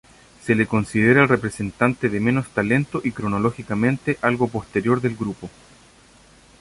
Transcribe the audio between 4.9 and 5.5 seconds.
del grupo.